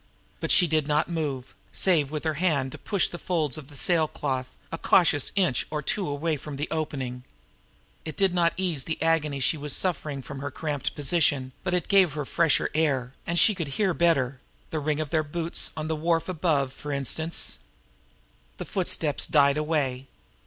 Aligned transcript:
But 0.39 0.51
she 0.51 0.65
did 0.65 0.87
not 0.87 1.11
move 1.11 1.53
save 1.71 2.09
with 2.09 2.23
her 2.23 2.33
hand 2.33 2.71
to 2.71 2.79
push 2.79 3.07
the 3.07 3.19
folds 3.19 3.55
of 3.55 3.71
sailcloth 3.79 4.55
a 4.71 4.79
cautious 4.79 5.31
inch 5.35 5.67
or 5.69 5.83
two 5.83 6.07
away 6.07 6.37
from 6.37 6.55
the 6.55 6.67
opening. 6.71 7.23
It 8.03 8.17
did 8.17 8.33
not 8.33 8.55
ease 8.57 8.85
the 8.85 8.99
agony 8.99 9.39
she 9.39 9.57
was 9.57 9.75
suffering 9.75 10.23
from 10.23 10.39
her 10.39 10.49
cramped 10.49 10.95
position, 10.95 11.51
but 11.63 11.75
it 11.75 11.87
gave 11.87 12.13
her 12.13 12.25
fresher 12.25 12.71
air, 12.73 13.13
and 13.27 13.37
she 13.37 13.53
could 13.53 13.67
hear 13.77 13.93
better 13.93 14.41
the 14.71 14.79
ring 14.79 14.99
of 14.99 15.11
their 15.11 15.21
boot 15.21 15.53
heels 15.53 15.69
on 15.77 15.87
the 15.87 15.95
wharf 15.95 16.27
above, 16.27 16.73
for 16.73 16.91
instance. 16.91 17.59
The 18.57 18.65
footsteps 18.65 19.27
died 19.27 19.55
away. 19.55 20.07